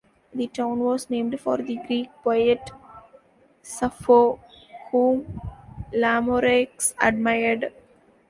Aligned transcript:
The 0.33 0.47
town 0.47 0.79
was 0.79 1.11
named 1.11 1.39
for 1.39 1.57
the 1.57 1.75
Greek 1.75 2.09
poet 2.23 2.71
Sappho, 3.61 4.39
whom 4.89 5.39
Lamoreux 5.93 6.95
admired. 6.99 7.71